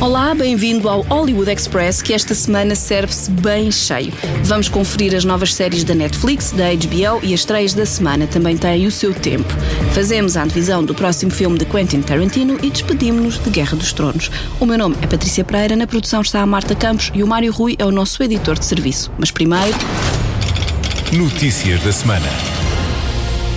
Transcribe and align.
Olá, 0.00 0.34
bem-vindo 0.34 0.88
ao 0.88 1.02
Hollywood 1.02 1.50
Express, 1.50 2.02
que 2.02 2.12
esta 2.12 2.34
semana 2.34 2.74
serve-se 2.74 3.30
bem 3.30 3.70
cheio. 3.70 4.12
Vamos 4.42 4.68
conferir 4.68 5.14
as 5.14 5.24
novas 5.24 5.54
séries 5.54 5.84
da 5.84 5.94
Netflix, 5.94 6.50
da 6.50 6.64
HBO 6.74 7.24
e 7.24 7.32
as 7.32 7.40
estreias 7.40 7.72
da 7.72 7.86
semana 7.86 8.26
também 8.26 8.56
têm 8.56 8.86
o 8.86 8.90
seu 8.90 9.14
tempo. 9.14 9.48
Fazemos 9.94 10.36
a 10.36 10.42
antevisão 10.42 10.84
do 10.84 10.94
próximo 10.94 11.30
filme 11.30 11.56
de 11.58 11.64
Quentin 11.64 12.02
Tarantino 12.02 12.58
e 12.62 12.70
despedimos-nos 12.70 13.38
de 13.38 13.48
Guerra 13.50 13.76
dos 13.76 13.92
Tronos. 13.92 14.30
O 14.60 14.66
meu 14.66 14.76
nome 14.76 14.96
é 15.00 15.06
Patrícia 15.06 15.44
Pereira, 15.44 15.76
na 15.76 15.86
produção 15.86 16.20
está 16.20 16.42
a 16.42 16.46
Marta 16.46 16.74
Campos 16.74 17.10
e 17.14 17.22
o 17.22 17.26
Mário 17.26 17.52
Rui 17.52 17.76
é 17.78 17.84
o 17.84 17.90
nosso 17.90 18.22
editor 18.22 18.58
de 18.58 18.66
serviço. 18.66 19.10
Mas 19.18 19.30
primeiro. 19.30 19.74
Notícias 21.12 21.82
da 21.82 21.92
semana. 21.92 22.53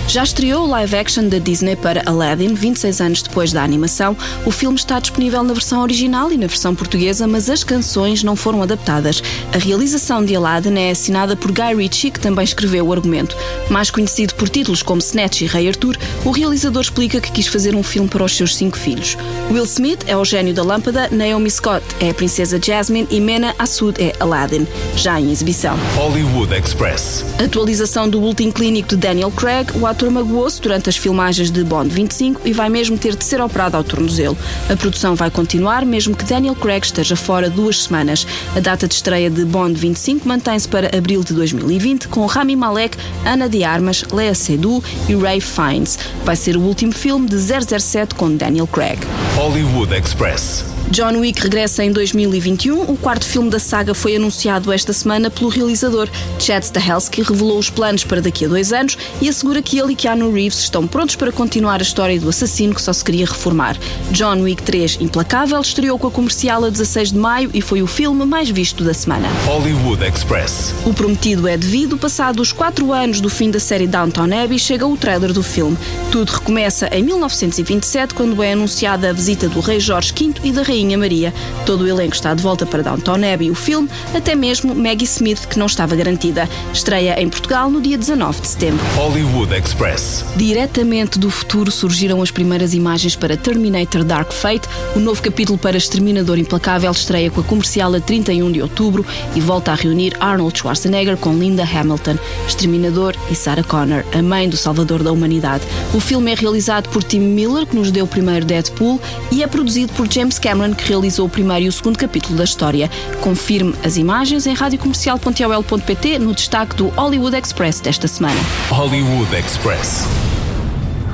Já 0.08 0.22
estreou 0.22 0.64
o 0.64 0.70
live 0.70 0.96
action 0.96 1.28
da 1.28 1.38
Disney 1.38 1.76
para 1.76 2.02
Aladdin, 2.06 2.54
26 2.54 3.00
anos 3.02 3.20
depois 3.20 3.52
da 3.52 3.62
animação. 3.62 4.16
O 4.46 4.50
filme 4.50 4.78
está 4.78 4.98
disponível 4.98 5.42
na 5.42 5.52
versão 5.52 5.82
original 5.82 6.32
e 6.32 6.38
na 6.38 6.46
versão 6.46 6.74
portuguesa, 6.74 7.26
mas 7.26 7.50
as 7.50 7.62
canções 7.62 8.22
não 8.22 8.34
foram 8.34 8.62
adaptadas. 8.62 9.22
A 9.52 9.58
realização 9.58 10.24
de 10.24 10.34
Aladdin 10.34 10.78
é 10.78 10.92
assinada 10.92 11.36
por 11.36 11.52
Guy 11.52 11.74
Ritchie, 11.76 12.10
que 12.10 12.20
também 12.20 12.42
escreveu 12.42 12.86
o 12.86 12.92
argumento. 12.94 13.36
Mais 13.68 13.90
conhecido 13.90 14.34
por 14.34 14.48
títulos 14.48 14.82
como 14.82 14.98
Snatch 14.98 15.42
e 15.42 15.46
Rei 15.46 15.68
Arthur, 15.68 15.98
o 16.24 16.30
realizador 16.30 16.80
explica 16.80 17.20
que 17.20 17.30
quis 17.30 17.46
fazer 17.46 17.74
um 17.74 17.82
filme 17.82 18.08
para 18.08 18.24
os 18.24 18.34
seus 18.34 18.56
cinco 18.56 18.78
filhos. 18.78 19.14
Will 19.50 19.64
Smith 19.64 20.04
é 20.06 20.16
o 20.16 20.24
gênio 20.24 20.54
da 20.54 20.62
lâmpada, 20.62 21.10
Naomi 21.10 21.50
Scott 21.50 21.84
é 22.00 22.08
a 22.08 22.14
princesa 22.14 22.58
Jasmine 22.58 23.06
e 23.10 23.20
Mena 23.20 23.54
Assoud 23.58 24.02
é 24.02 24.14
Aladdin, 24.18 24.66
já 24.96 25.20
em 25.20 25.30
exibição. 25.30 25.78
Hollywood 25.96 26.54
Express. 26.54 27.26
Atualização 27.38 28.08
do 28.08 28.20
boletim 28.20 28.50
clínico 28.50 28.88
de 28.88 28.96
Daniel 28.96 29.30
Craig, 29.30 29.70
o 29.74 29.86
ator 29.98 30.10
magoou-se 30.12 30.60
durante 30.60 30.88
as 30.88 30.96
filmagens 30.96 31.50
de 31.50 31.64
Bond 31.64 31.92
25 31.92 32.42
e 32.44 32.52
vai 32.52 32.68
mesmo 32.68 32.96
ter 32.96 33.16
de 33.16 33.24
ser 33.24 33.40
operado 33.40 33.76
ao 33.76 33.82
tornozelo. 33.82 34.38
A 34.70 34.76
produção 34.76 35.16
vai 35.16 35.28
continuar, 35.28 35.84
mesmo 35.84 36.14
que 36.14 36.24
Daniel 36.24 36.54
Craig 36.54 36.84
esteja 36.84 37.16
fora 37.16 37.50
duas 37.50 37.82
semanas. 37.82 38.24
A 38.54 38.60
data 38.60 38.86
de 38.86 38.94
estreia 38.94 39.28
de 39.28 39.44
Bond 39.44 39.74
25 39.74 40.28
mantém-se 40.28 40.68
para 40.68 40.96
abril 40.96 41.24
de 41.24 41.34
2020, 41.34 42.06
com 42.06 42.24
Rami 42.26 42.54
Malek, 42.54 42.96
Ana 43.26 43.48
de 43.48 43.64
Armas, 43.64 44.04
Lea 44.12 44.36
Seydoux 44.36 44.84
e 45.08 45.16
Ray 45.16 45.40
Fiennes. 45.40 45.98
Vai 46.24 46.36
ser 46.36 46.56
o 46.56 46.60
último 46.60 46.92
filme 46.92 47.28
de 47.28 47.36
007 47.36 48.14
com 48.14 48.36
Daniel 48.36 48.68
Craig. 48.68 49.00
Hollywood 49.34 49.92
Express. 49.92 50.77
John 50.90 51.18
Wick 51.18 51.42
regressa 51.42 51.84
em 51.84 51.92
2021. 51.92 52.90
O 52.90 52.96
quarto 52.96 53.26
filme 53.26 53.50
da 53.50 53.58
saga 53.58 53.92
foi 53.92 54.16
anunciado 54.16 54.72
esta 54.72 54.92
semana 54.92 55.30
pelo 55.30 55.50
realizador. 55.50 56.08
Chad 56.38 56.62
Stahelski 56.62 57.20
revelou 57.22 57.58
os 57.58 57.68
planos 57.68 58.04
para 58.04 58.22
daqui 58.22 58.46
a 58.46 58.48
dois 58.48 58.72
anos 58.72 58.96
e 59.20 59.28
assegura 59.28 59.60
que 59.60 59.78
ele 59.78 59.92
e 59.92 59.96
Keanu 59.96 60.32
Reeves 60.32 60.60
estão 60.60 60.86
prontos 60.86 61.14
para 61.14 61.30
continuar 61.30 61.80
a 61.80 61.82
história 61.82 62.18
do 62.18 62.30
assassino 62.30 62.74
que 62.74 62.80
só 62.80 62.92
se 62.92 63.04
queria 63.04 63.26
reformar. 63.26 63.76
John 64.12 64.40
Wick 64.40 64.62
3 64.62 64.98
Implacável 65.00 65.60
estreou 65.60 65.98
com 65.98 66.06
a 66.06 66.10
comercial 66.10 66.64
a 66.64 66.70
16 66.70 67.12
de 67.12 67.18
maio 67.18 67.50
e 67.52 67.60
foi 67.60 67.82
o 67.82 67.86
filme 67.86 68.24
mais 68.24 68.48
visto 68.48 68.82
da 68.82 68.94
semana. 68.94 69.28
Hollywood 69.44 70.02
Express. 70.02 70.74
O 70.86 70.94
prometido 70.94 71.46
é 71.46 71.56
devido. 71.56 71.98
Passados 71.98 72.50
quatro 72.50 72.92
anos 72.92 73.20
do 73.20 73.28
fim 73.28 73.50
da 73.50 73.60
série 73.60 73.86
Downton 73.86 74.28
Abbey, 74.42 74.58
chega 74.58 74.86
o 74.86 74.96
trailer 74.96 75.34
do 75.34 75.42
filme. 75.42 75.76
Tudo 76.10 76.30
recomeça 76.30 76.88
em 76.92 77.02
1927, 77.02 78.14
quando 78.14 78.42
é 78.42 78.52
anunciada 78.52 79.10
a 79.10 79.12
visita 79.12 79.48
do 79.48 79.60
rei 79.60 79.78
Jorge 79.78 80.14
V 80.16 80.34
e 80.44 80.52
da 80.52 80.62
rainha 80.62 80.77
Maria. 80.96 81.32
Todo 81.66 81.82
o 81.82 81.88
elenco 81.88 82.14
está 82.14 82.34
de 82.34 82.42
volta 82.42 82.64
para 82.64 82.82
Downton 82.82 83.32
Abbey, 83.32 83.50
o 83.50 83.54
filme, 83.54 83.88
até 84.14 84.34
mesmo 84.34 84.74
Maggie 84.74 85.04
Smith, 85.04 85.46
que 85.46 85.58
não 85.58 85.66
estava 85.66 85.96
garantida. 85.96 86.48
Estreia 86.72 87.20
em 87.20 87.28
Portugal 87.28 87.70
no 87.70 87.80
dia 87.80 87.98
19 87.98 88.40
de 88.40 88.48
setembro. 88.48 88.84
Hollywood 88.96 89.54
Express. 89.54 90.24
Diretamente 90.36 91.18
do 91.18 91.30
futuro 91.30 91.70
surgiram 91.70 92.22
as 92.22 92.30
primeiras 92.30 92.74
imagens 92.74 93.16
para 93.16 93.36
Terminator 93.36 94.04
Dark 94.04 94.32
Fate. 94.32 94.68
O 94.94 95.00
novo 95.00 95.22
capítulo 95.22 95.58
para 95.58 95.76
Exterminador 95.76 96.38
Implacável 96.38 96.90
estreia 96.90 97.30
com 97.30 97.40
a 97.40 97.44
comercial 97.44 97.94
a 97.94 98.00
31 98.00 98.52
de 98.52 98.62
outubro 98.62 99.04
e 99.34 99.40
volta 99.40 99.72
a 99.72 99.74
reunir 99.74 100.14
Arnold 100.20 100.58
Schwarzenegger 100.58 101.16
com 101.16 101.36
Linda 101.36 101.62
Hamilton, 101.62 102.16
Exterminador 102.46 103.14
e 103.30 103.34
Sarah 103.34 103.64
Connor, 103.64 104.04
a 104.12 104.22
mãe 104.22 104.48
do 104.48 104.56
salvador 104.56 105.02
da 105.02 105.12
humanidade. 105.12 105.64
O 105.94 106.00
filme 106.00 106.32
é 106.32 106.34
realizado 106.34 106.88
por 106.90 107.02
Tim 107.02 107.20
Miller, 107.20 107.66
que 107.66 107.76
nos 107.76 107.90
deu 107.90 108.04
o 108.04 108.08
primeiro 108.08 108.44
Deadpool, 108.44 109.00
e 109.30 109.42
é 109.42 109.46
produzido 109.46 109.92
por 109.94 110.10
James 110.12 110.38
Cameron, 110.38 110.67
que 110.74 110.88
realizou 110.88 111.26
o 111.26 111.28
primeiro 111.28 111.66
e 111.66 111.68
o 111.68 111.72
segundo 111.72 111.98
capítulo 111.98 112.36
da 112.36 112.44
história. 112.44 112.90
Confirme 113.20 113.74
as 113.84 113.96
imagens 113.96 114.46
em 114.46 114.54
radiocomercial.ol.pt 114.54 116.18
no 116.18 116.34
destaque 116.34 116.76
do 116.76 116.88
Hollywood 116.88 117.36
Express 117.36 117.80
desta 117.80 118.08
semana. 118.08 118.40
Hollywood 118.70 119.34
Express. 119.34 120.06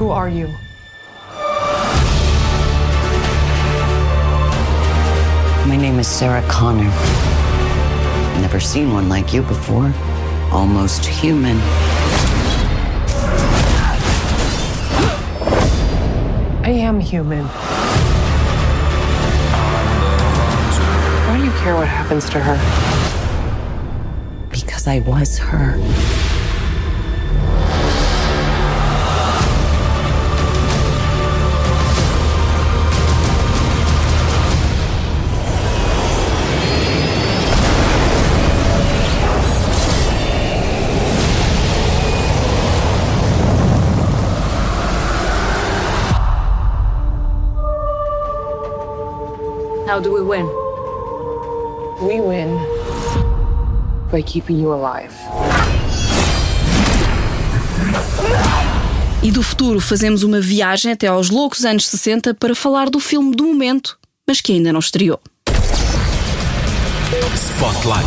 Who 0.00 0.10
are 0.10 0.31
you? 0.31 0.48
My 5.66 5.76
name 5.76 5.98
is 6.00 6.06
Sarah 6.06 6.42
Connor. 6.48 6.91
Never 8.41 8.60
seen 8.60 8.92
one 8.92 9.09
like 9.09 9.34
you 9.34 9.42
before. 9.42 9.92
Almost 10.53 11.04
human. 11.06 11.56
I 16.62 16.71
am 16.71 17.00
human. 17.00 17.44
Care 21.64 21.76
what 21.76 21.88
happens 21.88 22.28
to 22.28 22.38
her? 22.38 22.58
Because 24.50 24.86
I 24.86 24.98
was 24.98 25.38
her. 25.38 25.78
How 49.86 49.98
do 49.98 50.12
we 50.12 50.20
win? 50.20 50.63
We 52.04 52.20
win 52.20 52.59
by 54.12 54.22
keeping 54.22 54.60
you 54.60 54.75
alive. 54.75 55.15
E 59.22 59.31
do 59.31 59.42
futuro 59.42 59.81
fazemos 59.81 60.22
uma 60.22 60.38
viagem 60.38 60.92
até 60.92 61.06
aos 61.06 61.31
loucos 61.31 61.65
anos 61.65 61.88
60 61.88 62.34
para 62.34 62.54
falar 62.54 62.91
do 62.91 63.00
filme 63.00 63.34
do 63.34 63.44
momento, 63.44 63.98
mas 64.28 64.42
que 64.42 64.53
ainda 64.53 64.70
não 64.70 64.81
estreou. 64.81 65.19
Spotlight. 67.34 68.04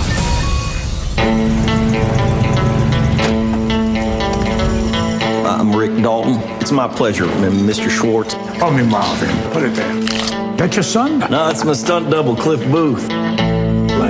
I'm 5.43 5.75
Rick 5.75 5.99
Dalton. 6.03 6.39
It's 6.61 6.71
my 6.71 6.87
pleasure, 6.87 7.25
Mr. 7.39 7.89
Schwartz. 7.89 8.35
Call 8.59 8.73
me 8.73 8.83
Marvin. 8.83 9.35
Put 9.51 9.63
it 9.63 9.73
there. 9.73 10.55
That 10.57 10.75
your 10.75 10.83
son? 10.83 11.17
No, 11.31 11.49
it's 11.49 11.63
my 11.63 11.73
stunt 11.73 12.11
double, 12.11 12.35
Cliff 12.35 12.63
Booth. 12.69 13.07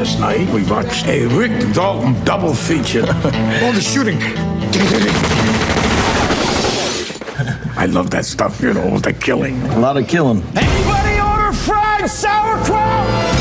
Last 0.08 0.20
night 0.22 0.50
we 0.54 0.64
watched 0.64 1.06
a 1.08 1.28
Rick 1.28 1.74
Dalton 1.74 2.24
double 2.24 2.54
feature. 2.54 3.02
All 3.62 3.74
the 3.74 3.82
shooting. 3.82 4.18
I 7.78 7.88
love 7.88 8.10
that 8.12 8.24
stuff, 8.24 8.62
you 8.62 8.74
know, 8.74 9.00
the 9.00 9.12
killing. 9.12 9.62
A 9.64 9.80
lot 9.80 9.98
of 9.98 10.08
killing. 10.08 10.42
Anybody 10.56 11.20
order 11.20 11.52
fried 11.52 12.10
sauerkraut? 12.10 13.37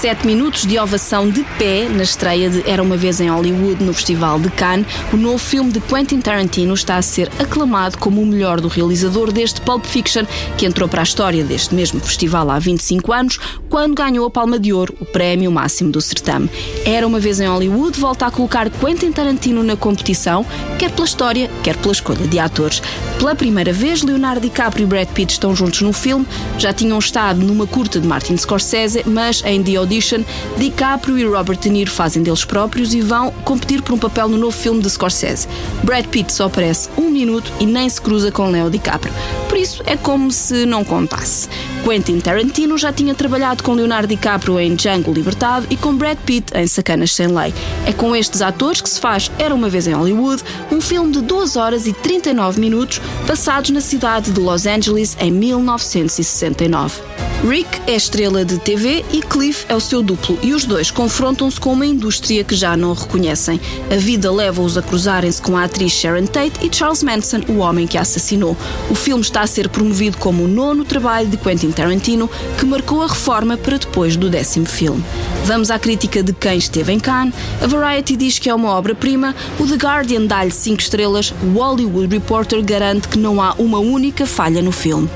Sete 0.00 0.26
minutos 0.26 0.64
de 0.64 0.78
ovação 0.78 1.28
de 1.28 1.44
pé 1.58 1.86
na 1.86 2.02
estreia 2.02 2.48
de 2.48 2.66
Era 2.66 2.82
uma 2.82 2.96
Vez 2.96 3.20
em 3.20 3.28
Hollywood 3.28 3.84
no 3.84 3.92
Festival 3.92 4.40
de 4.40 4.48
Cannes. 4.48 4.86
O 5.12 5.16
novo 5.18 5.36
filme 5.36 5.70
de 5.70 5.78
Quentin 5.78 6.22
Tarantino 6.22 6.72
está 6.72 6.96
a 6.96 7.02
ser 7.02 7.30
aclamado 7.38 7.98
como 7.98 8.22
o 8.22 8.24
melhor 8.24 8.62
do 8.62 8.68
realizador 8.68 9.30
deste 9.30 9.60
Pulp 9.60 9.84
Fiction, 9.84 10.24
que 10.56 10.64
entrou 10.64 10.88
para 10.88 11.02
a 11.02 11.04
história 11.04 11.44
deste 11.44 11.74
mesmo 11.74 12.00
festival 12.00 12.50
há 12.50 12.58
25 12.58 13.12
anos, 13.12 13.38
quando 13.68 13.94
ganhou 13.94 14.26
a 14.26 14.30
Palma 14.30 14.58
de 14.58 14.72
Ouro, 14.72 14.94
o 14.98 15.04
prémio 15.04 15.52
máximo 15.52 15.92
do 15.92 16.00
certame. 16.00 16.48
Era 16.86 17.06
uma 17.06 17.20
Vez 17.20 17.38
em 17.38 17.46
Hollywood 17.46 18.00
volta 18.00 18.24
a 18.24 18.30
colocar 18.30 18.70
Quentin 18.70 19.12
Tarantino 19.12 19.62
na 19.62 19.76
competição, 19.76 20.46
quer 20.78 20.90
pela 20.92 21.04
história, 21.04 21.50
quer 21.62 21.76
pela 21.76 21.92
escolha 21.92 22.26
de 22.26 22.38
atores. 22.38 22.80
Pela 23.20 23.34
primeira 23.34 23.70
vez, 23.70 24.02
Leonardo 24.02 24.40
DiCaprio 24.40 24.84
e 24.84 24.86
Brad 24.86 25.08
Pitt 25.08 25.34
estão 25.34 25.54
juntos 25.54 25.82
no 25.82 25.92
filme. 25.92 26.26
Já 26.56 26.72
tinham 26.72 26.98
estado 26.98 27.44
numa 27.44 27.66
curta 27.66 28.00
de 28.00 28.08
Martin 28.08 28.34
Scorsese, 28.34 29.02
mas 29.04 29.42
em 29.44 29.62
The 29.62 29.76
Audition, 29.76 30.24
DiCaprio 30.56 31.18
e 31.18 31.26
Robert 31.26 31.58
De 31.58 31.68
Niro 31.68 31.90
fazem 31.90 32.22
deles 32.22 32.46
próprios 32.46 32.94
e 32.94 33.02
vão 33.02 33.30
competir 33.44 33.82
por 33.82 33.92
um 33.92 33.98
papel 33.98 34.26
no 34.26 34.38
novo 34.38 34.56
filme 34.56 34.80
de 34.80 34.88
Scorsese. 34.88 35.46
Brad 35.84 36.06
Pitt 36.06 36.32
só 36.32 36.46
aparece 36.46 36.88
um 36.96 37.10
minuto 37.10 37.52
e 37.60 37.66
nem 37.66 37.86
se 37.90 38.00
cruza 38.00 38.32
com 38.32 38.50
Leo 38.50 38.70
DiCaprio. 38.70 39.12
Por 39.50 39.58
isso, 39.58 39.82
é 39.84 39.98
como 39.98 40.32
se 40.32 40.64
não 40.64 40.82
contasse. 40.82 41.50
Quentin 41.84 42.20
Tarantino 42.20 42.76
já 42.76 42.92
tinha 42.92 43.14
trabalhado 43.14 43.62
com 43.62 43.72
Leonardo 43.72 44.08
DiCaprio 44.08 44.60
em 44.60 44.74
Django 44.74 45.12
Libertado 45.12 45.66
e 45.70 45.76
com 45.76 45.94
Brad 45.94 46.18
Pitt 46.18 46.52
em 46.54 46.66
Sacanas 46.66 47.12
Sem 47.12 47.28
Lei. 47.28 47.52
É 47.86 47.92
com 47.92 48.14
estes 48.14 48.42
atores 48.42 48.80
que 48.80 48.88
se 48.88 49.00
faz 49.00 49.30
Era 49.38 49.54
uma 49.54 49.68
Vez 49.68 49.86
em 49.86 49.92
Hollywood, 49.92 50.42
um 50.70 50.80
filme 50.80 51.12
de 51.12 51.20
2 51.20 51.56
horas 51.56 51.86
e 51.86 51.92
39 51.92 52.60
minutos, 52.60 53.00
passados 53.26 53.70
na 53.70 53.80
cidade 53.80 54.30
de 54.30 54.40
Los 54.40 54.66
Angeles 54.66 55.16
em 55.20 55.30
1969. 55.30 57.19
Rick 57.42 57.80
é 57.86 57.96
estrela 57.96 58.44
de 58.44 58.58
TV 58.58 59.02
e 59.10 59.22
Cliff 59.22 59.64
é 59.66 59.74
o 59.74 59.80
seu 59.80 60.02
duplo, 60.02 60.38
e 60.42 60.52
os 60.52 60.66
dois 60.66 60.90
confrontam-se 60.90 61.58
com 61.58 61.72
uma 61.72 61.86
indústria 61.86 62.44
que 62.44 62.54
já 62.54 62.76
não 62.76 62.92
reconhecem. 62.92 63.58
A 63.90 63.96
vida 63.96 64.30
leva-os 64.30 64.76
a 64.76 64.82
cruzarem-se 64.82 65.40
com 65.40 65.56
a 65.56 65.64
atriz 65.64 65.90
Sharon 65.90 66.26
Tate 66.26 66.60
e 66.62 66.70
Charles 66.70 67.02
Manson, 67.02 67.40
o 67.48 67.56
homem 67.58 67.86
que 67.86 67.96
a 67.96 68.02
assassinou. 68.02 68.54
O 68.90 68.94
filme 68.94 69.22
está 69.22 69.40
a 69.40 69.46
ser 69.46 69.70
promovido 69.70 70.18
como 70.18 70.44
o 70.44 70.48
nono 70.48 70.84
trabalho 70.84 71.28
de 71.28 71.38
Quentin 71.38 71.70
Tarantino, 71.70 72.28
que 72.58 72.66
marcou 72.66 73.00
a 73.00 73.06
reforma 73.06 73.56
para 73.56 73.78
depois 73.78 74.16
do 74.16 74.28
décimo 74.28 74.66
filme. 74.66 75.02
Vamos 75.46 75.70
à 75.70 75.78
crítica 75.78 76.22
de 76.22 76.34
quem 76.34 76.58
esteve 76.58 76.92
em 76.92 77.00
Cannes. 77.00 77.34
A 77.62 77.66
Variety 77.66 78.16
diz 78.16 78.38
que 78.38 78.50
é 78.50 78.54
uma 78.54 78.68
obra-prima, 78.68 79.34
o 79.58 79.66
The 79.66 79.76
Guardian 79.76 80.26
dá-lhe 80.26 80.50
5 80.50 80.82
estrelas, 80.82 81.32
o 81.42 81.58
Hollywood 81.58 82.14
Reporter 82.14 82.62
garante 82.62 83.08
que 83.08 83.18
não 83.18 83.40
há 83.40 83.54
uma 83.58 83.78
única 83.78 84.26
falha 84.26 84.60
no 84.60 84.72
filme 84.72 85.08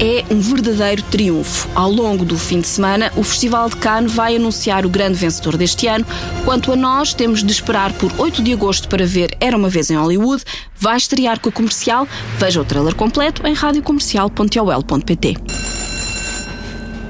é 0.00 0.24
um 0.32 0.40
verdadeiro 0.40 1.02
triunfo. 1.02 1.68
Ao 1.74 1.90
longo 1.90 2.24
do 2.24 2.38
fim 2.38 2.60
de 2.60 2.66
semana, 2.68 3.12
o 3.16 3.22
Festival 3.22 3.68
de 3.68 3.76
Cannes 3.76 4.12
vai 4.12 4.36
anunciar 4.36 4.86
o 4.86 4.88
grande 4.88 5.18
vencedor 5.18 5.56
deste 5.56 5.86
ano. 5.86 6.06
Quanto 6.44 6.72
a 6.72 6.76
nós, 6.76 7.12
temos 7.12 7.42
de 7.42 7.50
esperar 7.50 7.92
por 7.94 8.12
8 8.16 8.42
de 8.42 8.52
agosto 8.52 8.88
para 8.88 9.04
ver 9.04 9.36
Era 9.40 9.56
uma 9.56 9.68
vez 9.68 9.90
em 9.90 9.96
Hollywood. 9.96 10.44
Vai 10.74 10.96
estrear 10.96 11.40
com 11.40 11.48
a 11.48 11.52
comercial. 11.52 12.06
Veja 12.38 12.60
o 12.60 12.64
trailer 12.64 12.94
completo 12.94 13.46
em 13.46 13.54
radiocomercial.ol.pt. 13.54 15.36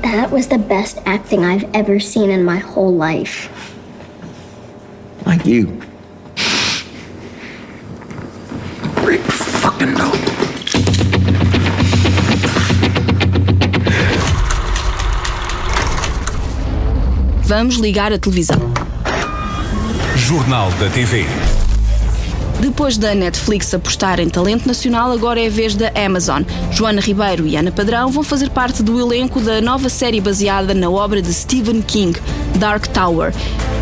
That 0.03 0.33
was 0.33 0.47
the 0.47 0.59
best 0.59 0.99
acting 1.05 1.45
I've 1.45 1.69
ever 1.75 2.01
seen 2.01 2.31
in 2.31 2.45
my 2.45 2.59
whole 2.59 2.97
life. 2.97 3.51
Like 5.27 5.47
you. 5.47 5.88
Vamos 17.49 17.77
ligar 17.77 18.13
a 18.13 18.19
televisão. 18.19 18.61
Jornal 20.15 20.71
da 20.73 20.91
TV. 20.91 21.25
Depois 22.61 22.99
da 22.99 23.15
Netflix 23.15 23.73
apostar 23.73 24.21
em 24.21 24.29
talento 24.29 24.67
nacional, 24.67 25.11
agora 25.11 25.41
é 25.41 25.47
a 25.47 25.51
vez 25.51 25.75
da 25.75 25.91
Amazon. 25.95 26.43
Joana 26.71 27.01
Ribeiro 27.01 27.47
e 27.47 27.57
Ana 27.57 27.73
Padrão 27.73 28.11
vão 28.11 28.23
fazer 28.23 28.51
parte 28.51 28.83
do 28.83 29.01
elenco 29.01 29.41
da 29.41 29.63
nova 29.63 29.89
série 29.89 30.21
baseada 30.21 30.75
na 30.75 30.91
obra 30.91 31.23
de 31.23 31.33
Stephen 31.33 31.81
King, 31.81 32.21
Dark 32.59 32.87
Tower. 32.89 33.33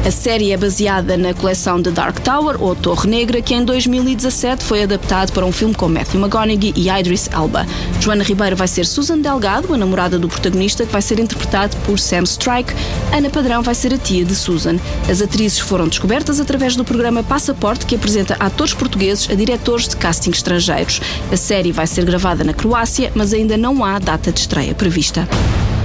A 0.07 0.11
série 0.13 0.53
é 0.53 0.57
baseada 0.57 1.17
na 1.17 1.35
coleção 1.35 1.83
The 1.83 1.91
Dark 1.91 2.21
Tower, 2.21 2.63
ou 2.63 2.77
Torre 2.77 3.11
Negra, 3.11 3.43
que 3.43 3.53
em 3.53 3.65
2017 3.65 4.63
foi 4.63 4.85
adaptado 4.85 5.33
para 5.33 5.45
um 5.45 5.51
filme 5.51 5.75
com 5.75 5.89
Matthew 5.89 6.21
McConaughey 6.21 6.73
e 6.77 6.89
Idris 6.89 7.29
Elba. 7.33 7.67
Joana 7.99 8.23
Ribeiro 8.23 8.55
vai 8.55 8.69
ser 8.69 8.87
Susan 8.87 9.19
Delgado, 9.19 9.75
a 9.75 9.77
namorada 9.77 10.17
do 10.17 10.29
protagonista, 10.29 10.87
que 10.87 10.93
vai 10.93 11.03
ser 11.03 11.19
interpretado 11.19 11.77
por 11.79 11.99
Sam 11.99 12.23
Strike. 12.23 12.73
Ana 13.13 13.29
Padrão 13.29 13.65
vai 13.65 13.75
ser 13.75 13.93
a 13.95 13.99
tia 13.99 14.25
de 14.25 14.37
Susan. 14.37 14.77
As 15.11 15.21
atrizes 15.21 15.59
foram 15.59 15.89
descobertas 15.89 16.39
através 16.39 16.77
do 16.77 16.85
programa 16.85 17.25
Passaporte, 17.25 17.85
que 17.85 17.97
apresenta 17.97 18.37
atores 18.39 18.75
portugueses 18.75 19.29
a 19.29 19.35
diretores 19.35 19.89
de 19.89 19.97
casting 19.97 20.31
estrangeiros. 20.31 21.01
A 21.33 21.37
série 21.37 21.73
vai 21.73 21.89
ser 21.89 22.05
gravada 22.05 22.45
na 22.45 22.55
Croácia, 22.55 23.11
mas 23.13 23.33
ainda 23.33 23.57
não 23.57 23.85
há 23.85 23.99
data 23.99 24.31
de 24.31 24.39
estreia 24.39 24.73
prevista. 24.73 25.29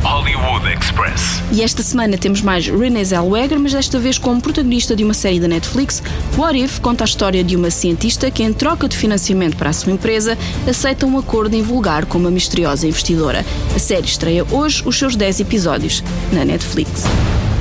Hollywood 0.04 0.68
Express. 0.68 1.42
E 1.52 1.62
esta 1.62 1.84
semana 1.84 2.18
temos 2.18 2.42
mais 2.42 2.68
Renée 2.68 3.04
Zellweger, 3.06 3.60
mas 3.60 3.74
desta 3.74 4.00
vez 4.00 4.18
como 4.18 4.42
protagonista 4.42 4.96
de 4.96 5.04
uma 5.04 5.14
série 5.14 5.40
da 5.40 5.48
Netflix. 5.48 6.02
What 6.38 6.60
If 6.60 6.80
conta 6.80 7.04
a 7.04 7.06
história 7.06 7.44
de 7.44 7.56
uma 7.56 7.70
cientista 7.70 8.32
que, 8.32 8.44
em 8.44 8.52
troca 8.52 8.88
de 8.88 8.98
financiamento 8.98 9.58
para 9.58 9.70
a 9.70 9.74
sua 9.74 9.94
empresa, 9.94 10.38
aceita 10.68 11.06
um 11.06 11.18
acordo 11.18 11.56
em 11.56 11.62
vulgar 11.62 12.06
com 12.06 12.18
uma 12.18 12.32
misteriosa 12.32 12.88
investidora. 12.88 13.46
A 13.76 13.80
série 13.80 14.06
estreia 14.06 14.46
hoje 14.52 14.82
os 14.86 14.98
seus 14.98 15.16
10 15.16 15.42
episódios 15.42 16.04
na 16.32 16.44
Netflix. 16.44 17.04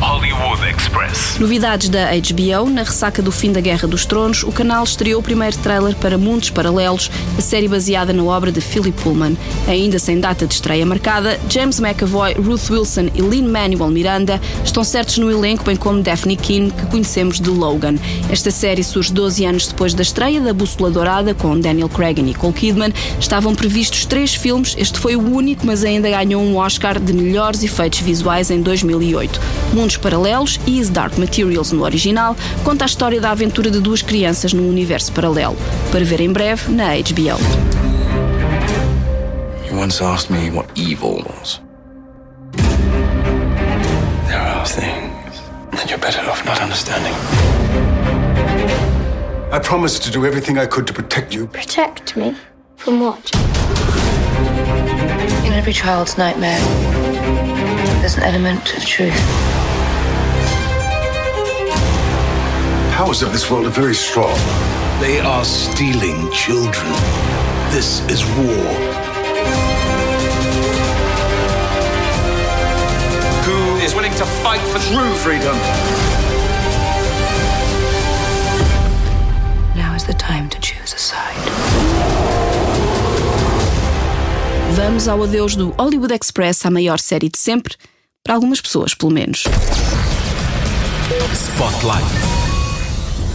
Hollywood 0.00 0.64
Express. 0.66 1.38
Novidades 1.38 1.90
da 1.90 2.06
HBO. 2.06 2.70
Na 2.70 2.82
ressaca 2.82 3.20
do 3.20 3.30
fim 3.30 3.52
da 3.52 3.60
Guerra 3.60 3.86
dos 3.86 4.06
Tronos, 4.06 4.42
o 4.42 4.50
canal 4.50 4.82
estreou 4.82 5.20
o 5.20 5.22
primeiro 5.22 5.56
trailer 5.58 5.94
para 5.96 6.16
Mundos 6.16 6.48
Paralelos, 6.48 7.10
a 7.36 7.42
série 7.42 7.68
baseada 7.68 8.10
na 8.12 8.24
obra 8.24 8.50
de 8.50 8.62
Philip 8.62 8.98
Pullman. 9.02 9.36
Ainda 9.68 9.98
sem 9.98 10.18
data 10.18 10.46
de 10.46 10.54
estreia 10.54 10.86
marcada, 10.86 11.38
James 11.50 11.78
McAvoy, 11.78 12.32
Ruth 12.34 12.70
Wilson 12.70 13.10
e 13.14 13.20
Lin-Manuel 13.20 13.90
Miranda 13.90 14.40
estão 14.64 14.82
certos 14.82 15.18
no 15.18 15.30
elenco, 15.30 15.64
bem 15.64 15.76
como 15.76 16.02
Daphne 16.02 16.36
Keane, 16.36 16.70
que 16.70 16.86
conhecemos 16.86 17.38
de 17.38 17.50
Logan. 17.50 17.96
Esta 18.30 18.50
série 18.50 18.82
surge 18.82 19.12
12 19.12 19.44
anos 19.44 19.68
depois 19.68 19.92
da 19.92 20.02
estreia 20.02 20.40
da 20.40 20.54
Bússola 20.54 20.90
Dourada, 20.90 21.34
com 21.34 21.60
Daniel 21.60 21.90
Craig 21.90 22.18
e 22.18 22.22
Nicole 22.22 22.54
Kidman. 22.54 22.92
Estavam 23.18 23.54
previstos 23.54 24.06
três 24.06 24.34
filmes, 24.34 24.74
este 24.78 24.98
foi 24.98 25.14
o 25.14 25.34
único, 25.34 25.66
mas 25.66 25.84
ainda 25.84 26.08
ganhou 26.08 26.42
um 26.42 26.56
Oscar 26.56 26.98
de 26.98 27.12
melhores 27.12 27.62
efeitos 27.62 28.00
visuais 28.00 28.50
em 28.50 28.62
2008. 28.62 29.40
Mundos 29.74 29.89
Paralelos 29.96 30.60
e 30.66 30.78
Is 30.78 30.88
Dark 30.88 31.18
Materials 31.18 31.72
no 31.72 31.84
original 31.84 32.36
conta 32.64 32.84
a 32.84 32.86
história 32.86 33.20
da 33.20 33.30
aventura 33.30 33.70
de 33.70 33.80
duas 33.80 34.02
crianças 34.02 34.52
num 34.52 34.68
universo 34.68 35.12
paralelo. 35.12 35.56
Para 35.90 36.04
ver 36.04 36.20
em 36.20 36.32
breve 36.32 36.70
na 36.72 36.88
HBO. 36.94 37.38
You 39.68 39.78
once 39.78 40.02
asked 40.02 40.30
me 40.30 40.50
what 40.50 40.68
evil 40.74 41.22
was. 41.24 41.60
There 44.26 44.40
are 44.40 44.66
things 44.66 45.40
that 45.72 45.88
you're 45.88 45.98
better 45.98 46.28
off 46.30 46.44
not 46.44 46.60
understanding. 46.60 47.14
I 49.52 49.58
promised 49.58 50.04
to 50.04 50.10
do 50.12 50.24
everything 50.24 50.58
I 50.58 50.66
could 50.66 50.86
to 50.86 50.92
protect 50.92 51.34
you. 51.34 51.48
Protect 51.48 52.16
me? 52.16 52.36
From 52.76 53.00
what? 53.00 53.34
In 55.44 55.52
every 55.52 55.72
child's 55.72 56.16
nightmare, 56.16 56.60
there's 58.00 58.16
an 58.16 58.22
element 58.22 58.76
of 58.76 58.84
truth. 58.86 59.49
Powers 63.00 63.22
of 63.22 63.32
this 63.32 63.50
world 63.50 63.64
are 63.64 63.70
very 63.70 63.94
strong. 63.94 64.36
They 65.00 65.20
are 65.20 65.42
stealing 65.42 66.30
children. 66.32 66.92
This 67.70 68.02
is 68.10 68.22
war. 68.36 68.66
Who 73.46 73.76
is 73.82 73.94
willing 73.94 74.12
to 74.16 74.26
fight 74.44 74.60
for 74.68 74.78
true 74.92 75.14
freedom? 75.14 75.56
Now 79.74 79.94
is 79.94 80.04
the 80.04 80.12
time 80.12 80.50
to 80.50 80.60
choose 80.60 80.92
a 80.92 80.98
side. 80.98 81.40
Vamos 84.72 85.08
ao 85.08 85.22
adeus 85.22 85.56
do 85.56 85.70
Hollywood 85.78 86.12
Express, 86.12 86.66
a 86.66 86.70
maior 86.70 86.98
série 86.98 87.30
de 87.30 87.38
sempre, 87.38 87.76
para 88.22 88.34
algumas 88.34 88.60
pessoas, 88.60 88.92
pelo 88.92 89.10
menos. 89.10 89.44
Spotlight. 91.32 92.39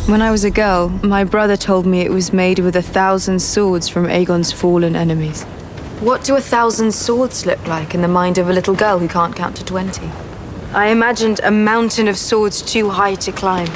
When 0.07 0.21
I 0.21 0.29
was 0.29 0.43
a 0.43 0.51
girl, 0.51 0.89
my 1.01 1.23
brother 1.23 1.57
told 1.57 1.87
me 1.87 2.01
it 2.01 2.11
was 2.11 2.31
made 2.31 2.59
with 2.59 2.75
a 2.75 2.81
thousand 2.83 3.39
swords 3.39 3.89
from 3.89 4.05
Aegon's 4.05 4.51
fallen 4.51 4.95
enemies. 4.95 5.41
What 5.99 6.23
do 6.23 6.35
a 6.35 6.41
thousand 6.41 6.93
swords 6.93 7.47
look 7.47 7.65
like 7.65 7.95
in 7.95 8.03
the 8.03 8.07
mind 8.07 8.37
of 8.37 8.47
a 8.47 8.53
little 8.53 8.75
girl 8.75 8.99
who 8.99 9.07
can't 9.07 9.35
count 9.35 9.55
to 9.57 9.65
20? 9.65 10.07
I 10.73 10.89
imagined 10.89 11.39
a 11.43 11.49
mountain 11.49 12.07
of 12.07 12.17
swords 12.17 12.61
too 12.61 12.91
high 12.91 13.15
to 13.15 13.31
climb. 13.31 13.67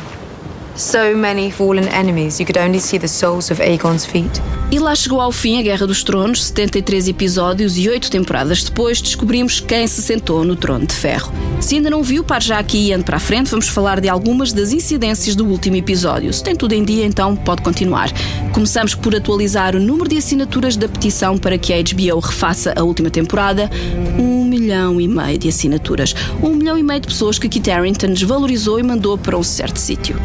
So 0.76 1.16
many 1.16 1.50
fallen 1.50 1.88
enemies, 1.88 2.40
you 2.40 2.46
could 2.46 2.60
only 2.60 2.78
see 2.78 3.00
the 3.00 3.08
soles 3.08 3.50
of 3.50 3.60
Aegon's 3.60 4.06
feet. 4.06 4.40
E 4.72 4.78
lá 4.78 4.94
chegou 4.94 5.20
ao 5.20 5.32
fim 5.32 5.58
a 5.58 5.64
Guerra 5.64 5.88
dos 5.88 6.04
Tronos, 6.04 6.46
73 6.46 7.08
episódios 7.08 7.76
e 7.76 7.90
8 7.90 8.12
temporadas 8.12 8.64
depois, 8.64 9.02
descobrimos 9.02 9.60
quem 9.60 9.88
se 9.88 10.00
sentou 10.00 10.46
no 10.46 10.56
trono 10.56 10.86
de 10.86 10.94
ferro. 10.94 11.34
Se 11.60 11.74
ainda 11.74 11.90
não 11.90 12.04
viu, 12.04 12.24
pare 12.24 12.46
já 12.46 12.60
aqui 12.60 12.78
e 12.78 12.94
ande 12.94 13.04
para 13.04 13.18
a 13.18 13.20
frente, 13.20 13.50
vamos 13.50 13.68
falar 13.68 14.00
de 14.00 14.08
algumas 14.08 14.54
das 14.54 14.72
incidências 14.72 15.36
do 15.36 15.48
último 15.48 15.76
episódio. 15.76 16.32
Se 16.32 16.44
tem 16.44 16.56
tudo 16.56 16.74
em 16.74 16.84
dia, 16.84 17.04
então 17.04 17.36
pode 17.36 17.64
continuar. 17.64 18.12
Começamos 18.54 18.94
por 18.94 19.16
atualizar 19.16 19.76
o 19.76 19.80
número 19.80 20.08
de 20.08 20.18
assinaturas 20.18 20.78
da 20.78 20.88
petição 20.88 21.36
para 21.36 21.58
que 21.58 21.74
a 21.74 21.82
HBO 21.82 22.20
refaça 22.20 22.72
a 22.78 22.84
última 22.84 23.10
temporada. 23.10 23.72
Um 24.20 24.46
milhão 24.46 25.02
e 25.02 25.08
meio 25.08 25.40
de 25.40 25.50
assinaturas. 25.50 26.14
Um 26.44 26.54
milhão 26.54 26.78
e 26.78 26.84
meio 26.84 27.00
de 27.00 27.08
pessoas 27.08 27.40
que 27.40 27.50
Kit 27.50 27.72
Harington 27.72 28.14
desvalorizou 28.14 28.80
e 28.80 28.84
mandou 28.84 29.18
para 29.18 29.36
um 29.36 29.44
certo 29.44 29.80
sítio. 29.80 30.16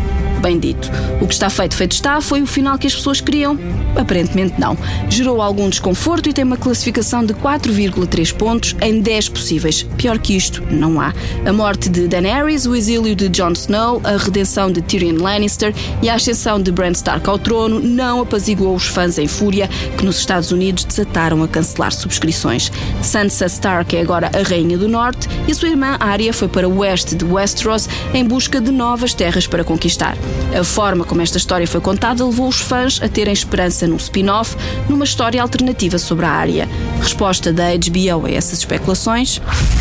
Bem 0.44 0.58
dito. 0.58 0.90
O 1.22 1.26
que 1.26 1.32
está 1.32 1.48
feito, 1.48 1.74
feito 1.74 1.92
está, 1.92 2.20
foi 2.20 2.42
o 2.42 2.46
final 2.46 2.76
que 2.76 2.86
as 2.86 2.94
pessoas 2.94 3.18
queriam? 3.18 3.58
Aparentemente 3.96 4.60
não. 4.60 4.76
Gerou 5.08 5.40
algum 5.40 5.70
desconforto 5.70 6.28
e 6.28 6.34
tem 6.34 6.44
uma 6.44 6.58
classificação 6.58 7.24
de 7.24 7.32
4,3 7.32 8.34
pontos 8.34 8.76
em 8.82 9.00
10 9.00 9.30
possíveis. 9.30 9.84
Pior 9.96 10.18
que 10.18 10.36
isto, 10.36 10.62
não 10.70 11.00
há. 11.00 11.14
A 11.46 11.52
morte 11.52 11.88
de 11.88 12.06
Daenerys, 12.06 12.66
o 12.66 12.76
exílio 12.76 13.16
de 13.16 13.30
Jon 13.30 13.52
Snow, 13.52 14.02
a 14.04 14.18
redenção 14.18 14.70
de 14.70 14.82
Tyrion 14.82 15.16
Lannister 15.16 15.74
e 16.02 16.10
a 16.10 16.16
ascensão 16.16 16.60
de 16.60 16.70
Bran 16.70 16.92
Stark 16.92 17.26
ao 17.26 17.38
trono 17.38 17.80
não 17.80 18.20
apaziguou 18.20 18.74
os 18.74 18.86
fãs 18.86 19.16
em 19.16 19.26
fúria 19.26 19.66
que 19.96 20.04
nos 20.04 20.18
Estados 20.18 20.52
Unidos 20.52 20.84
desataram 20.84 21.42
a 21.42 21.48
cancelar 21.48 21.92
subscrições. 21.92 22.70
Sansa 23.00 23.46
Stark 23.46 23.96
é 23.96 24.02
agora 24.02 24.30
a 24.34 24.46
Rainha 24.46 24.76
do 24.76 24.90
Norte 24.90 25.26
e 25.48 25.52
a 25.52 25.54
sua 25.54 25.70
irmã 25.70 25.96
Arya 25.98 26.34
foi 26.34 26.48
para 26.48 26.68
o 26.68 26.80
oeste 26.80 27.14
de 27.14 27.24
Westeros 27.24 27.88
em 28.12 28.22
busca 28.22 28.60
de 28.60 28.70
novas 28.70 29.14
terras 29.14 29.46
para 29.46 29.64
conquistar. 29.64 30.18
A 30.58 30.62
forma 30.62 31.04
como 31.04 31.20
esta 31.20 31.36
história 31.36 31.66
foi 31.66 31.80
contada 31.80 32.24
levou 32.24 32.48
os 32.48 32.60
fãs 32.60 33.00
a 33.02 33.08
terem 33.08 33.32
esperança 33.32 33.86
num 33.88 33.96
spin-off, 33.96 34.56
numa 34.88 35.04
história 35.04 35.42
alternativa 35.42 35.98
sobre 35.98 36.26
a 36.26 36.30
Arya. 36.30 36.68
Resposta 37.00 37.52
da 37.52 37.64
HBO 37.74 38.26
a 38.26 38.30
essas 38.30 38.60
especulações? 38.60 39.40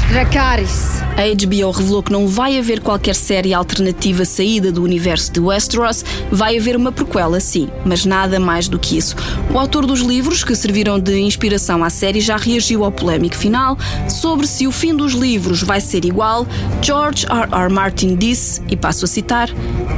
Dracarys. 0.09 1.01
A 1.15 1.45
HBO 1.45 1.71
revelou 1.71 2.01
que 2.01 2.11
não 2.11 2.27
vai 2.27 2.57
haver 2.57 2.81
qualquer 2.81 3.13
série 3.13 3.53
alternativa 3.53 4.25
saída 4.25 4.71
do 4.71 4.83
universo 4.83 5.31
de 5.31 5.39
Westeros, 5.39 6.03
vai 6.31 6.57
haver 6.57 6.75
uma 6.75 6.91
prequela, 6.91 7.39
sim, 7.39 7.69
mas 7.85 8.03
nada 8.03 8.39
mais 8.39 8.67
do 8.67 8.79
que 8.79 8.97
isso. 8.97 9.15
O 9.53 9.59
autor 9.59 9.85
dos 9.85 10.01
livros 10.01 10.43
que 10.43 10.55
serviram 10.55 10.99
de 10.99 11.19
inspiração 11.19 11.83
à 11.83 11.89
série 11.89 12.19
já 12.19 12.35
reagiu 12.35 12.83
ao 12.83 12.91
polémico 12.91 13.35
final 13.35 13.77
sobre 14.09 14.47
se 14.47 14.65
o 14.65 14.71
fim 14.71 14.95
dos 14.95 15.13
livros 15.13 15.61
vai 15.61 15.79
ser 15.79 16.03
igual. 16.03 16.47
George 16.81 17.25
R. 17.27 17.47
R. 17.51 17.71
Martin 17.71 18.15
disse, 18.15 18.61
e 18.67 18.75
passo 18.75 19.05
a 19.05 19.07
citar: 19.07 19.49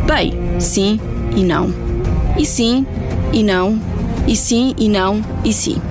Bem, 0.05 0.33
sim 0.59 0.99
e 1.35 1.43
não. 1.43 1.73
E 2.37 2.45
sim 2.45 2.85
e 3.31 3.43
não. 3.43 3.79
E 4.27 4.35
sim 4.35 4.73
e 4.77 4.89
não 4.89 5.23
e 5.43 5.53
sim. 5.53 5.81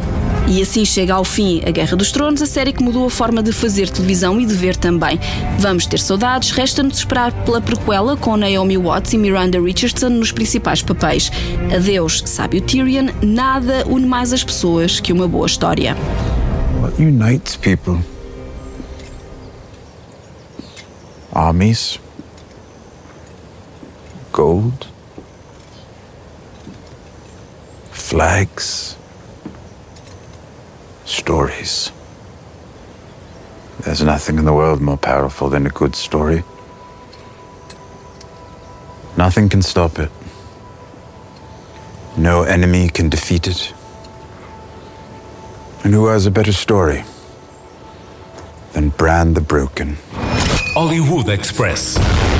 E 0.46 0.61
assim 0.61 0.84
chega 0.84 1.14
ao 1.14 1.25
fim 1.25 1.62
A 1.66 1.70
Guerra 1.70 1.96
dos 1.96 2.12
Tronos, 2.12 2.42
a 2.42 2.46
série 2.46 2.73
que 2.73 2.82
mudou 2.82 3.06
a 3.06 3.11
forma 3.11 3.42
de 3.42 3.50
fazer 3.50 3.88
televisão 3.88 4.38
e 4.38 4.44
de 4.44 4.54
ver 4.54 4.76
também. 4.76 5.18
Vamos 5.58 5.87
ter 5.87 5.99
saudades, 5.99 6.50
resta-nos 6.50 6.99
esperar 6.99 7.32
pela 7.44 7.61
prequela 7.61 8.16
com 8.16 8.37
Naomi 8.37 8.76
Watts 8.76 9.14
e 9.14 9.18
Miranda 9.18 9.58
Richardson 9.61 10.11
nos 10.11 10.32
principais 10.32 10.82
papéis. 10.82 11.30
Adeus, 11.75 12.23
sábio 12.26 12.61
Tyrion, 12.61 13.08
nada 13.23 13.84
une 13.87 14.06
mais 14.06 14.32
as 14.32 14.44
pessoas 14.44 15.00
que 15.00 15.12
uma 15.12 15.26
boa 15.26 15.46
história. 15.46 15.96
What 16.82 17.00
unites 17.00 17.56
people? 17.56 17.99
Armies? 21.32 21.99
Gold? 24.34 24.88
Flags? 27.92 28.96
Stories. 31.04 31.92
There's 33.84 34.02
nothing 34.02 34.38
in 34.38 34.44
the 34.44 34.52
world 34.52 34.80
more 34.80 34.96
powerful 34.96 35.48
than 35.48 35.68
a 35.68 35.70
good 35.70 35.94
story. 35.94 36.42
Nothing 39.16 39.48
can 39.48 39.62
stop 39.62 40.00
it. 40.00 40.10
No 42.16 42.42
enemy 42.42 42.88
can 42.88 43.08
defeat 43.08 43.46
it. 43.46 43.72
And 45.84 45.94
who 45.94 46.08
has 46.08 46.26
a 46.26 46.32
better 46.32 46.52
story 46.52 47.04
than 48.72 48.88
Bran 48.88 49.34
the 49.34 49.40
Broken? 49.40 49.96
Hollywood 50.74 51.28
Express. 51.28 52.33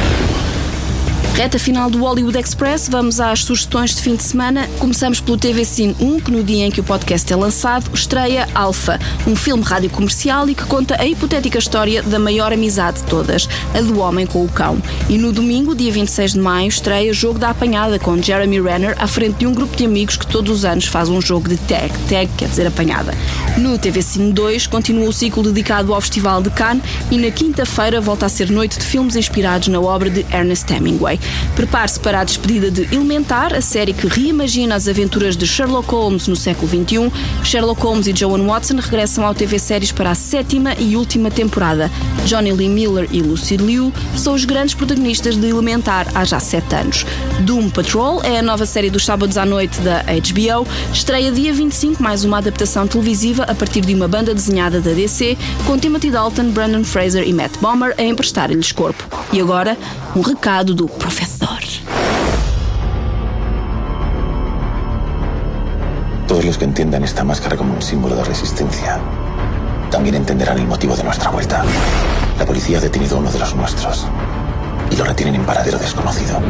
Reta 1.35 1.59
final 1.59 1.91
do 1.91 1.99
Hollywood 1.99 2.39
Express, 2.39 2.89
vamos 2.89 3.19
às 3.19 3.43
sugestões 3.43 3.93
de 3.93 4.01
fim 4.01 4.15
de 4.15 4.23
semana. 4.23 4.69
Começamos 4.79 5.21
pelo 5.21 5.37
TV 5.37 5.65
Cine 5.65 5.95
1, 6.01 6.21
que 6.21 6.31
no 6.31 6.45
dia 6.45 6.65
em 6.65 6.71
que 6.71 6.81
o 6.81 6.85
podcast 6.85 7.31
é 7.31 7.35
lançado, 7.35 7.91
estreia 7.93 8.49
Alpha, 8.55 9.01
um 9.27 9.35
filme 9.35 9.65
rádio 9.65 9.91
comercial 9.91 10.49
e 10.49 10.55
que 10.55 10.65
conta 10.65 10.97
a 10.99 11.05
hipotética 11.05 11.59
história 11.59 12.05
da 12.05 12.21
maior 12.21 12.53
amizade 12.53 13.01
de 13.01 13.07
todas, 13.09 13.49
a 13.75 13.81
do 13.81 13.99
homem 13.99 14.27
com 14.27 14.45
o 14.45 14.49
cão. 14.49 14.81
E 15.09 15.19
no 15.19 15.33
domingo, 15.33 15.75
dia 15.75 15.91
26 15.91 16.35
de 16.35 16.39
maio, 16.39 16.69
estreia 16.69 17.13
Jogo 17.13 17.41
da 17.41 17.51
Apanhada, 17.51 17.99
com 17.99 18.23
Jeremy 18.23 18.61
Renner 18.61 18.95
à 18.97 19.09
frente 19.09 19.39
de 19.39 19.47
um 19.47 19.53
grupo 19.53 19.77
de 19.77 19.87
amigos 19.87 20.17
que 20.17 20.29
todos 20.29 20.59
os 20.59 20.65
anos 20.65 20.87
faz 20.87 21.09
um 21.09 21.21
jogo 21.21 21.49
de 21.49 21.57
tag. 21.57 21.93
Tag 22.09 22.31
quer 22.39 22.49
dizer 22.49 22.69
apanhada. 22.69 23.13
No 23.59 23.77
TV 23.77 24.03
Cine 24.03 24.33
2, 24.33 24.69
continua 24.69 25.09
o 25.09 25.13
ciclo 25.13 25.43
dedicado 25.43 25.93
ao 25.93 26.01
Festival 26.01 26.41
de 26.41 26.51
Cannes 26.51 26.85
e 27.11 27.19
na 27.19 27.33
quinta-feira 27.33 28.01
volta 28.01 28.27
a 28.27 28.29
ser 28.29 28.51
noite 28.51 28.79
de 28.79 28.85
filmes 28.85 29.17
inspirados 29.17 29.67
na 29.67 29.81
obra 29.81 30.09
de 30.09 30.25
Ernest 30.33 30.73
Hemingway. 30.73 31.19
Prepare-se 31.55 32.01
para 32.01 32.21
a 32.21 32.25
despedida 32.25 32.71
de 32.71 32.83
Elementar, 32.95 33.55
a 33.55 33.61
série 33.61 33.93
que 33.93 34.07
reimagina 34.07 34.75
as 34.75 34.89
aventuras 34.89 35.37
de 35.37 35.47
Sherlock 35.47 35.91
Holmes 35.91 36.27
no 36.27 36.37
século 36.37 36.69
XXI. 36.69 37.13
Sherlock 37.45 37.81
Holmes 37.81 38.07
e 38.07 38.15
Joan 38.15 38.45
Watson 38.47 38.77
regressam 38.77 39.25
ao 39.25 39.35
TV 39.35 39.59
Séries 39.59 39.93
para 39.93 40.11
a 40.11 40.15
sétima 40.15 40.75
e 40.79 40.97
última 40.97 41.31
temporada. 41.31 41.91
Johnny 42.27 42.53
Lee 42.53 42.69
Miller 42.69 43.09
e 43.11 43.21
Lucy 43.23 43.57
Liu 43.57 43.93
são 44.17 44.35
os 44.35 44.45
grandes 44.45 44.75
protagonistas 44.75 45.37
de 45.37 45.49
Elementar 45.49 46.07
há 46.15 46.25
já 46.25 46.41
sete 46.41 46.75
anos. 46.75 47.07
Doom 47.41 47.71
Patrol 47.71 48.23
é 48.23 48.39
a 48.39 48.43
nova 48.43 48.67
série 48.67 48.91
dos 48.91 49.05
sábados 49.05 49.37
à 49.37 49.45
noite 49.45 49.81
da 49.81 50.03
HBO. 50.03 50.67
Estreia 50.93 51.31
dia 51.31 51.53
25, 51.53 52.03
mais 52.03 52.25
uma 52.25 52.39
adaptação 52.39 52.87
televisiva 52.87 53.45
a 53.45 53.55
partir 53.55 53.81
de 53.81 53.95
uma 53.95 54.09
banda 54.09 54.35
desenhada 54.35 54.81
da 54.81 54.93
DC, 54.93 55.37
com 55.67 55.79
Timothy 55.79 56.11
Dalton, 56.11 56.51
Brandon 56.51 56.85
Fraser 56.85 57.27
e 57.27 57.33
Matt 57.33 57.53
Bomer 57.61 57.95
a 57.97 58.03
emprestar-lhes 58.03 58.73
corpo. 58.73 59.05
E 59.33 59.41
agora, 59.41 59.77
um 60.15 60.21
recado 60.21 60.75
do 60.75 60.89
professor. 60.89 61.14
Todos 66.35 66.47
los 66.47 66.59
que 66.59 66.65
entiendan 66.65 67.05
esta 67.05 67.23
máscara 67.23 67.57
como 67.57 67.75
un 67.75 67.81
símbolo 67.81 68.17
de 68.17 68.25
resistencia 68.25 68.99
también 69.89 70.17
entenderán 70.17 70.59
el 70.59 70.67
motivo 70.67 70.97
de 70.97 71.05
nuestra 71.05 71.31
vuelta. 71.31 71.63
La 72.37 72.45
policía 72.45 72.79
ha 72.79 72.81
detenido 72.81 73.15
a 73.15 73.21
uno 73.21 73.31
de 73.31 73.39
los 73.39 73.55
nuestros 73.55 74.09
y 74.91 74.97
lo 74.97 75.05
retienen 75.05 75.37
en 75.37 75.47
paradero 75.47 75.79
desconocido. 75.79 76.41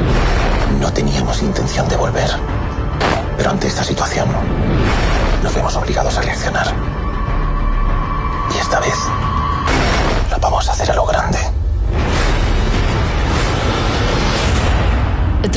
No 0.80 0.90
teníamos 0.90 1.42
intención 1.42 1.86
de 1.90 1.98
volver, 1.98 2.30
pero 3.36 3.50
ante 3.50 3.66
esta 3.66 3.84
situación 3.84 4.26
nos 5.42 5.54
vemos 5.54 5.76
obligados 5.76 6.16
a 6.16 6.22
reaccionar. 6.22 6.68
Y 8.54 8.58
esta 8.58 8.80
vez 8.80 8.96
lo 10.30 10.38
vamos 10.38 10.66
a 10.66 10.72
hacer 10.72 10.92
a 10.92 10.94
lo 10.94 11.04
grande. 11.04 11.53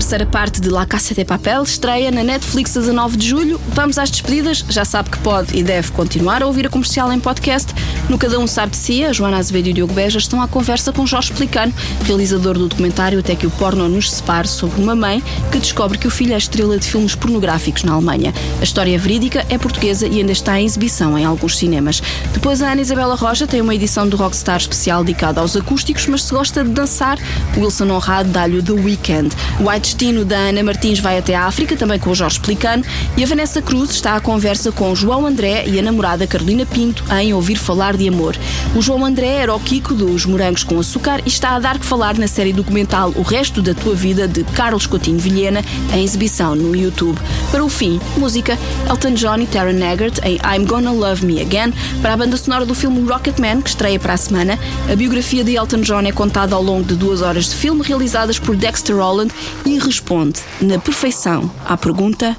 Terceira 0.07 0.25
parte 0.25 0.61
de 0.61 0.69
La 0.69 0.85
Casa 0.85 1.13
de 1.13 1.25
Papel 1.25 1.63
estreia 1.63 2.09
na 2.09 2.23
Netflix 2.23 2.77
a 2.77 2.79
19 2.79 3.17
de 3.17 3.27
julho. 3.27 3.59
Vamos 3.73 3.97
às 3.97 4.09
despedidas. 4.09 4.63
Já 4.69 4.85
sabe 4.85 5.09
que 5.09 5.17
pode 5.17 5.53
e 5.53 5.61
deve 5.61 5.91
continuar 5.91 6.41
a 6.41 6.47
ouvir 6.47 6.65
a 6.65 6.69
comercial 6.69 7.11
em 7.11 7.19
podcast. 7.19 7.73
No 8.07 8.17
Cada 8.17 8.39
Um 8.39 8.47
Sabe 8.47 8.71
de 8.71 8.77
Si, 8.77 9.03
a 9.03 9.11
Joana 9.11 9.35
Azevedo 9.35 9.67
e 9.67 9.71
o 9.71 9.73
Diogo 9.73 9.93
Beja 9.93 10.17
estão 10.17 10.41
à 10.41 10.47
conversa 10.47 10.93
com 10.93 11.05
Jorge 11.05 11.33
Pelicano, 11.33 11.73
realizador 12.05 12.57
do 12.57 12.69
documentário 12.69 13.19
Até 13.19 13.35
que 13.35 13.45
o 13.45 13.51
Porno 13.51 13.89
nos 13.89 14.09
separe, 14.09 14.47
sobre 14.47 14.81
uma 14.81 14.95
mãe 14.95 15.21
que 15.51 15.59
descobre 15.59 15.97
que 15.97 16.07
o 16.07 16.09
filho 16.09 16.33
é 16.33 16.37
estrela 16.37 16.79
de 16.79 16.87
filmes 16.87 17.13
pornográficos 17.13 17.83
na 17.83 17.91
Alemanha. 17.91 18.33
A 18.61 18.63
história 18.63 18.97
verídica, 18.97 19.45
é 19.49 19.57
portuguesa 19.57 20.07
e 20.07 20.19
ainda 20.19 20.31
está 20.31 20.57
em 20.57 20.65
exibição 20.65 21.19
em 21.19 21.25
alguns 21.25 21.57
cinemas. 21.57 22.01
Depois, 22.31 22.61
a 22.61 22.71
Ana 22.71 22.81
Isabela 22.81 23.15
Rocha 23.15 23.45
tem 23.45 23.59
uma 23.59 23.75
edição 23.75 24.07
do 24.07 24.15
Rockstar 24.15 24.55
especial 24.55 25.03
dedicada 25.03 25.41
aos 25.41 25.57
acústicos, 25.57 26.07
mas 26.07 26.23
se 26.23 26.33
gosta 26.33 26.63
de 26.63 26.69
dançar, 26.69 27.19
Wilson 27.57 27.91
Honrado 27.91 28.29
dá-lhe 28.29 28.59
o 28.59 28.63
The 28.63 28.71
Weekend. 28.71 29.35
O 29.59 29.69
Destino 29.97 30.23
da 30.23 30.37
Ana 30.37 30.61
Martins 30.61 30.99
vai 30.99 31.17
até 31.17 31.33
a 31.33 31.45
África, 31.45 31.75
também 31.75 31.97
com 31.97 32.11
o 32.11 32.15
Jorge 32.15 32.39
Pelicano, 32.39 32.83
e 33.17 33.23
a 33.23 33.25
Vanessa 33.25 33.63
Cruz 33.63 33.89
está 33.89 34.15
à 34.15 34.19
conversa 34.19 34.71
com 34.71 34.93
João 34.93 35.25
André 35.25 35.65
e 35.65 35.79
a 35.79 35.81
namorada 35.81 36.27
Carolina 36.27 36.67
Pinto 36.67 37.03
em 37.19 37.33
Ouvir 37.33 37.55
Falar 37.55 37.97
de 37.97 38.07
Amor. 38.07 38.37
O 38.75 38.81
João 38.81 39.03
André 39.03 39.37
era 39.37 39.55
o 39.55 39.59
Kiko 39.59 39.95
dos 39.95 40.23
Morangos 40.23 40.63
com 40.63 40.79
Açúcar 40.79 41.23
e 41.25 41.29
está 41.29 41.55
a 41.55 41.59
dar 41.59 41.79
que 41.79 41.85
falar 41.85 42.15
na 42.15 42.27
série 42.27 42.53
documental 42.53 43.11
O 43.15 43.23
Resto 43.23 43.59
da 43.59 43.73
Tua 43.73 43.95
Vida 43.95 44.27
de 44.27 44.43
Carlos 44.43 44.85
Coutinho 44.85 45.17
Vilhena, 45.17 45.65
em 45.91 46.03
exibição 46.03 46.53
no 46.53 46.75
YouTube. 46.75 47.17
Para 47.49 47.65
o 47.65 47.69
fim, 47.69 47.99
música 48.17 48.55
Elton 48.87 49.15
John 49.15 49.39
e 49.39 49.47
Taron 49.47 49.83
Eggert 49.83 50.19
em 50.23 50.35
I'm 50.35 50.65
Gonna 50.67 50.91
Love 50.91 51.25
Me 51.25 51.41
Again, 51.41 51.73
para 52.03 52.13
a 52.13 52.17
banda 52.17 52.37
sonora 52.37 52.67
do 52.67 52.75
filme 52.75 53.01
Rocketman, 53.09 53.63
que 53.63 53.69
estreia 53.69 53.99
para 53.99 54.13
a 54.13 54.17
semana. 54.17 54.59
A 54.91 54.95
biografia 54.95 55.43
de 55.43 55.55
Elton 55.55 55.81
John 55.81 56.01
é 56.01 56.11
contada 56.11 56.55
ao 56.55 56.61
longo 56.61 56.83
de 56.83 56.93
duas 56.93 57.23
horas 57.23 57.45
de 57.45 57.55
filme, 57.55 57.81
realizadas 57.81 58.37
por 58.37 58.55
Dexter 58.55 58.95
Holland 58.95 59.33
e 59.65 59.86
responde 59.87 60.41
na 60.61 60.77
perfeição 60.77 61.49
à 61.65 61.75
pergunta: 61.77 62.37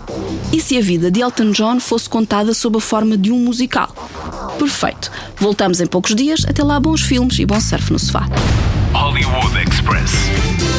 e 0.52 0.60
se 0.60 0.76
a 0.76 0.80
vida 0.80 1.10
de 1.10 1.20
Elton 1.20 1.50
John 1.50 1.80
fosse 1.80 2.08
contada 2.08 2.54
sob 2.54 2.78
a 2.78 2.80
forma 2.80 3.16
de 3.16 3.32
um 3.32 3.38
musical? 3.38 3.92
Perfeito. 4.58 5.10
Voltamos 5.36 5.80
em 5.80 5.86
poucos 5.86 6.14
dias. 6.14 6.44
Até 6.46 6.62
lá, 6.62 6.78
bons 6.78 7.02
filmes 7.02 7.38
e 7.38 7.46
bom 7.46 7.60
surf 7.60 7.92
no 7.92 7.98
sofá. 7.98 8.28
Hollywood 8.92 9.56
Express. 9.68 10.77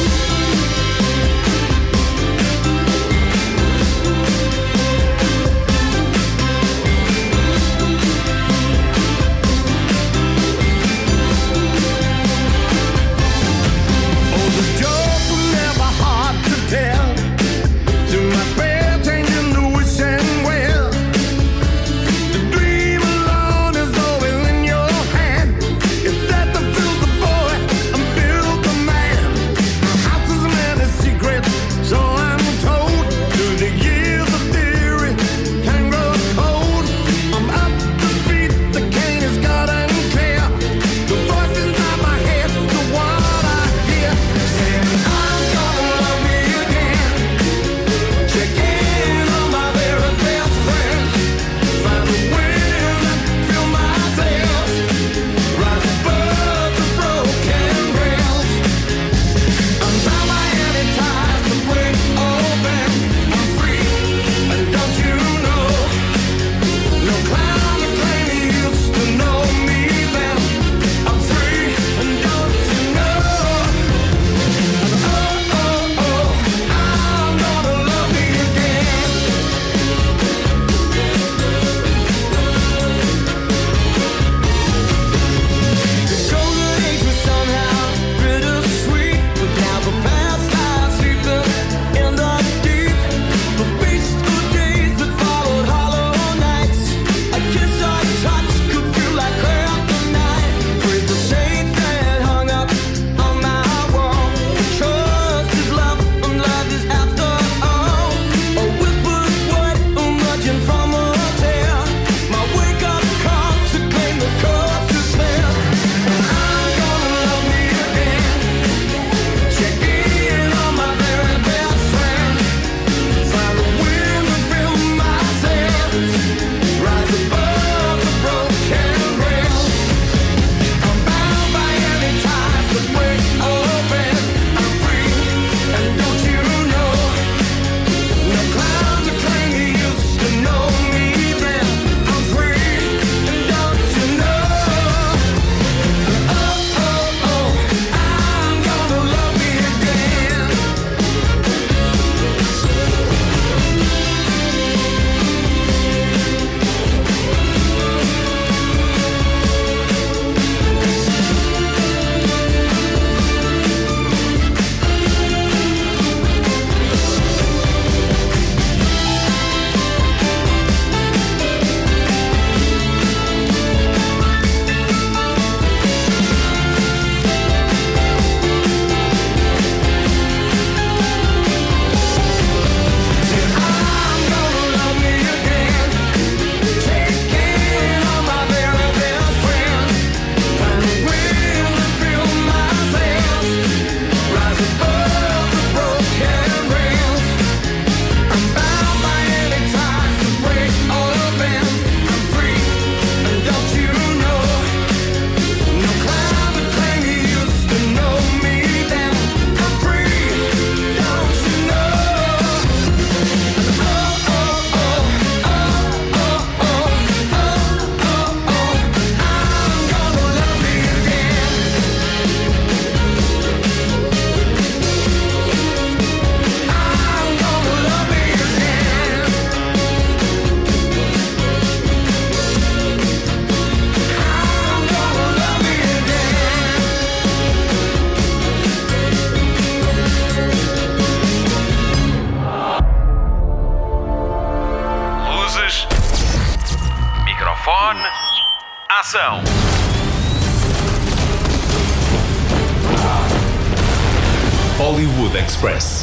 Express. 255.62 255.99